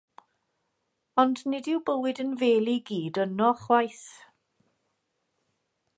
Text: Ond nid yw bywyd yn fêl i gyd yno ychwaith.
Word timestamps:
Ond 1.23 1.43
nid 1.53 1.69
yw 1.73 1.81
bywyd 1.89 2.21
yn 2.23 2.33
fêl 2.41 2.73
i 2.75 2.77
gyd 2.91 3.21
yno 3.25 3.53
ychwaith. 3.59 4.09